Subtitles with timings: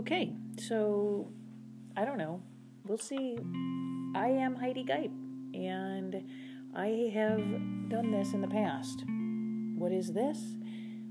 [0.00, 1.30] Okay, so
[1.94, 2.40] I don't know.
[2.86, 3.36] We'll see.
[4.14, 5.12] I am Heidi Geip,
[5.52, 6.24] and
[6.74, 7.38] I have
[7.90, 9.04] done this in the past.
[9.76, 10.38] What is this?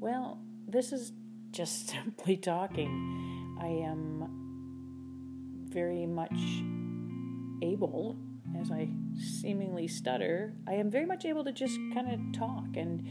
[0.00, 1.12] Well, this is
[1.52, 3.56] just simply talking.
[3.60, 4.26] I am
[5.68, 6.34] very much
[7.62, 8.16] able,
[8.60, 13.06] as I seemingly stutter, I am very much able to just kind of talk and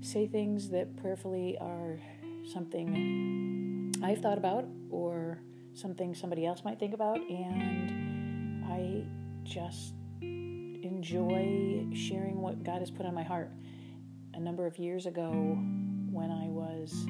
[0.00, 2.00] say things that prayerfully are
[2.52, 3.65] something
[4.02, 5.38] I've thought about or
[5.74, 9.04] something somebody else might think about, and I
[9.44, 13.50] just enjoy sharing what God has put on my heart.
[14.34, 15.30] A number of years ago,
[16.10, 17.06] when I was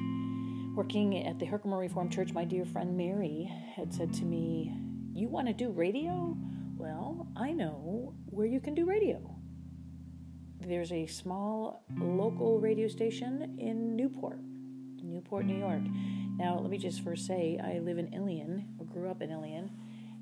[0.75, 4.73] working at the Herkimer Reformed Church, my dear friend Mary had said to me,
[5.13, 6.37] You want to do radio?
[6.77, 9.19] Well, I know where you can do radio.
[10.59, 14.39] There's a small local radio station in Newport,
[15.01, 15.81] Newport, New York.
[16.37, 19.71] Now, let me just first say, I live in Ilion, or grew up in Ilion,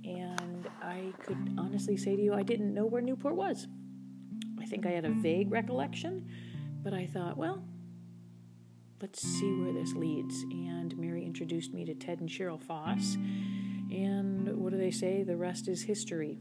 [0.05, 3.67] and I could honestly say to you, I didn't know where Newport was.
[4.59, 6.27] I think I had a vague recollection,
[6.83, 7.63] but I thought, well,
[9.01, 10.41] let's see where this leads.
[10.43, 13.15] And Mary introduced me to Ted and Cheryl Foss.
[13.91, 15.23] And what do they say?
[15.23, 16.39] The rest is history.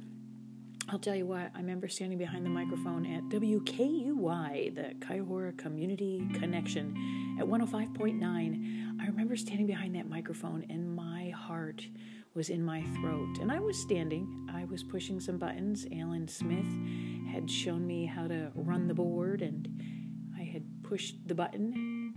[0.95, 6.25] I'll tell you what, I remember standing behind the microphone at WKUY, the Kuyahoora Community
[6.35, 9.01] Connection, at 105.9.
[9.03, 11.85] I remember standing behind that microphone and my heart
[12.35, 13.39] was in my throat.
[13.41, 15.85] And I was standing, I was pushing some buttons.
[15.93, 16.65] Alan Smith
[17.33, 19.69] had shown me how to run the board, and
[20.39, 22.15] I had pushed the button.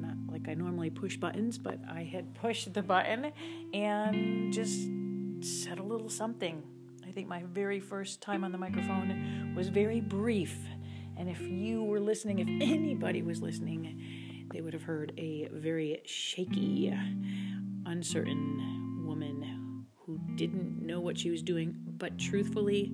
[0.00, 3.30] Not like I normally push buttons, but I had pushed the button
[3.72, 4.88] and just
[5.42, 6.64] said a little something.
[7.16, 10.54] I think my very first time on the microphone was very brief.
[11.16, 16.02] And if you were listening, if anybody was listening, they would have heard a very
[16.04, 16.94] shaky,
[17.86, 22.92] uncertain woman who didn't know what she was doing, but truthfully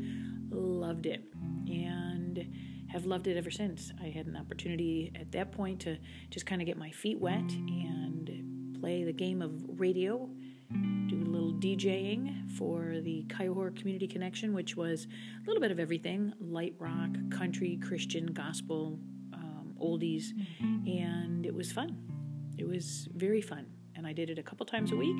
[0.51, 1.25] loved it
[1.67, 2.47] and
[2.93, 3.91] have loved it ever since.
[4.01, 5.99] I had an opportunity at that point to
[6.31, 10.31] just kind of get my feet wet and play the game of radio,
[11.63, 17.11] DJing for the Kuyahoora Community Connection, which was a little bit of everything light rock,
[17.31, 18.99] country, Christian, gospel,
[19.33, 21.97] um, oldies, and it was fun.
[22.59, 23.67] It was very fun.
[23.95, 25.17] And I did it a couple times a week,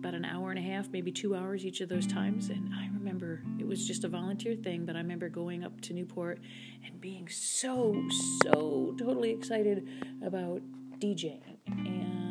[0.00, 2.48] about an hour and a half, maybe two hours each of those times.
[2.48, 5.92] And I remember it was just a volunteer thing, but I remember going up to
[5.92, 6.40] Newport
[6.84, 8.02] and being so,
[8.42, 9.88] so totally excited
[10.24, 10.60] about
[10.98, 11.40] DJing.
[11.68, 12.23] And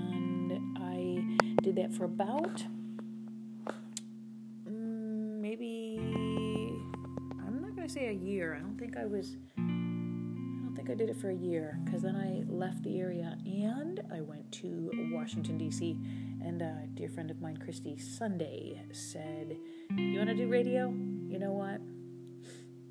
[1.76, 2.64] That for about
[4.68, 8.56] mm, maybe, I'm not to say a year.
[8.56, 12.04] I don't think I was I don't think I did it for a year because
[12.04, 15.98] then I left the area and I went to Washington, D.C.
[16.46, 19.58] And a dear friend of mine, Christy Sunday, said,
[19.98, 20.94] You want to do radio?
[21.28, 21.82] You know what?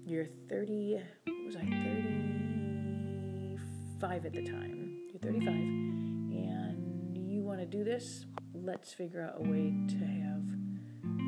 [0.05, 4.99] You're 30, what was I, 35 at the time.
[5.13, 8.27] You're 35 and you want to do this?
[8.65, 10.43] Let's figure out a way to have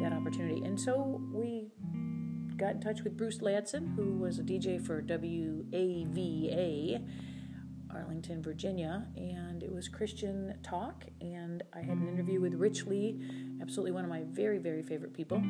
[0.00, 0.62] that opportunity.
[0.64, 1.66] And so we
[2.56, 5.72] got in touch with Bruce Ladson, who was a DJ for WAVA,
[7.90, 11.06] Arlington, Virginia, and it was Christian Talk.
[11.20, 13.20] And I had an interview with Rich Lee,
[13.60, 15.40] absolutely one of my very, very favorite people.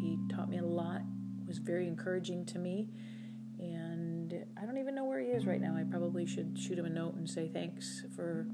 [0.00, 1.02] He taught me a lot,
[1.46, 2.88] was very encouraging to me,
[3.60, 5.76] and I don't even know where he is right now.
[5.76, 8.48] I probably should shoot him a note and say thanks for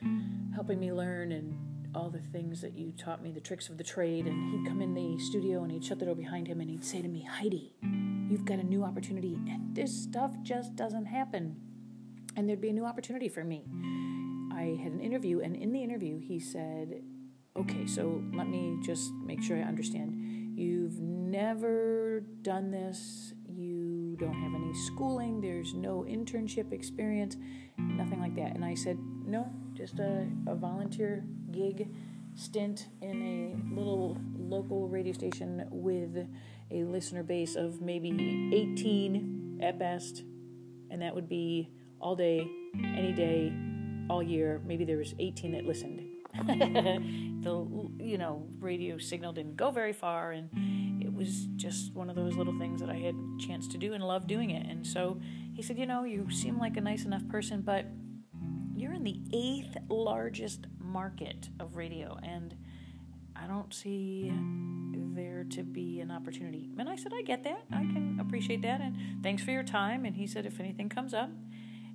[0.00, 0.52] hmm.
[0.54, 1.65] helping me learn and
[1.96, 4.26] all the things that you taught me, the tricks of the trade.
[4.26, 6.84] And he'd come in the studio and he'd shut the door behind him and he'd
[6.84, 7.74] say to me, Heidi,
[8.28, 9.34] you've got a new opportunity.
[9.48, 11.56] And this stuff just doesn't happen.
[12.36, 13.64] And there'd be a new opportunity for me.
[14.52, 17.02] I had an interview, and in the interview, he said,
[17.56, 20.58] Okay, so let me just make sure I understand.
[20.58, 27.36] You've never done this, you don't have any schooling, there's no internship experience,
[27.76, 28.54] nothing like that.
[28.54, 31.88] And I said, No, just a, a volunteer gig
[32.34, 36.26] stint in a little local radio station with
[36.70, 38.10] a listener base of maybe
[38.52, 40.22] 18 at best,
[40.90, 41.70] and that would be
[42.00, 43.52] all day, any day,
[44.10, 44.60] all year.
[44.64, 46.02] Maybe there was 18 that listened.
[46.36, 47.66] the
[47.98, 50.50] you know radio signal didn't go very far, and
[51.02, 53.94] it was just one of those little things that I had a chance to do
[53.94, 54.66] and loved doing it.
[54.66, 55.18] And so
[55.54, 57.86] he said, you know, you seem like a nice enough person, but
[58.86, 62.54] you're in the eighth largest market of radio, and
[63.34, 64.32] I don't see
[65.12, 66.70] there to be an opportunity.
[66.78, 67.64] And I said, I get that.
[67.72, 68.80] I can appreciate that.
[68.80, 70.04] And thanks for your time.
[70.04, 71.30] And he said, if anything comes up.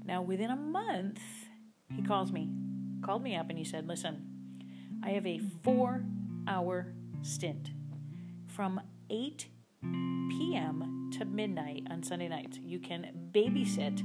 [0.04, 1.22] Now, within a month,
[1.96, 2.50] he calls me,
[3.06, 4.26] called me up, and he said, Listen,
[5.02, 6.04] I have a four
[6.46, 7.72] hour stint
[8.48, 9.48] from 8
[9.82, 11.10] p.m.
[11.14, 12.60] to midnight on Sunday nights.
[12.62, 14.02] You can babysit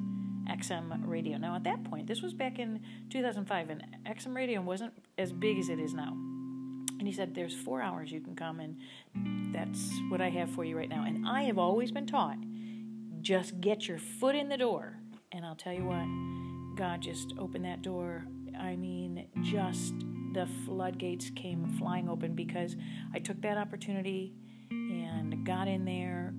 [0.50, 1.38] XM radio.
[1.38, 5.58] Now, at that point, this was back in 2005, and XM radio wasn't as big
[5.58, 6.12] as it is now.
[6.98, 8.76] And he said, There's four hours you can come, and
[9.54, 11.04] that's what I have for you right now.
[11.04, 12.38] And I have always been taught
[13.26, 15.00] just get your foot in the door.
[15.32, 18.24] And I'll tell you what, God just opened that door.
[18.56, 19.94] I mean, just
[20.32, 22.76] the floodgates came flying open because
[23.12, 24.32] I took that opportunity
[24.70, 26.34] and got in there,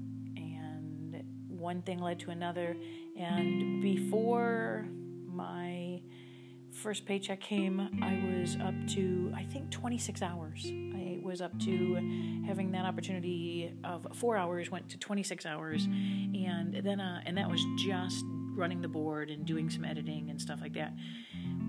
[1.68, 2.78] one thing led to another.
[3.19, 4.88] And before
[5.25, 6.00] my
[6.72, 10.66] first paycheck came, I was up to, I think, 26 hours.
[10.66, 11.96] I was up to
[12.48, 17.52] having that opportunity of four hours, went to 26 hours, and then, uh, and that
[17.52, 18.24] was just
[18.56, 20.94] running the board and doing some editing and stuff like that.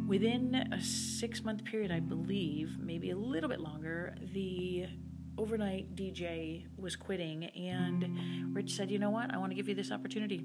[0.06, 4.86] Within a six month period, I believe, maybe a little bit longer, the
[5.38, 9.32] overnight DJ was quitting, and Rich said, You know what?
[9.32, 10.44] I want to give you this opportunity.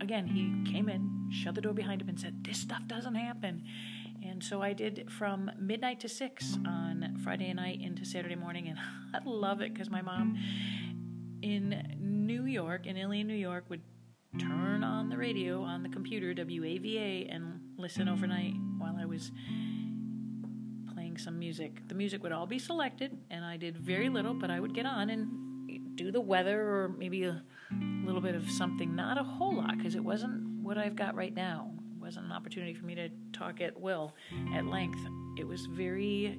[0.00, 3.64] Again, he came in, shut the door behind him, and said, This stuff doesn't happen.
[4.24, 8.78] And so I did from midnight to six on Friday night into Saturday morning, and
[9.14, 10.38] I love it because my mom
[11.42, 13.82] in New York, in Ilion, New York, would
[14.38, 19.30] turn on the radio on the computer, WAVA, and listen overnight while I was
[20.94, 21.86] playing some music.
[21.88, 24.86] The music would all be selected, and I did very little, but I would get
[24.86, 27.42] on and do the weather or maybe a
[28.04, 28.94] little bit of something.
[28.94, 32.32] Not a whole lot because it wasn't what I've got right now It wasn't an
[32.32, 34.14] opportunity for me to talk at will,
[34.54, 34.98] at length.
[35.38, 36.38] It was very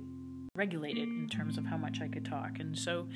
[0.56, 2.60] regulated in terms of how much I could talk.
[2.60, 3.08] And so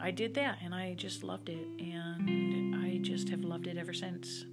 [0.00, 1.66] I did that and I just loved it.
[1.80, 4.44] And I just have loved it ever since.